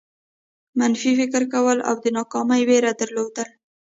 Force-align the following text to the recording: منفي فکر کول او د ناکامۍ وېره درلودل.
منفي 0.79 1.11
فکر 1.19 1.41
کول 1.53 1.77
او 1.87 1.95
د 2.03 2.05
ناکامۍ 2.17 2.61
وېره 2.69 2.91
درلودل. 2.99 3.49